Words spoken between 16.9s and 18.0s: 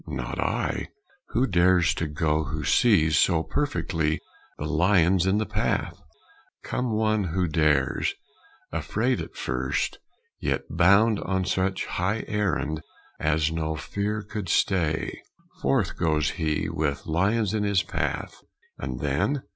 lions in his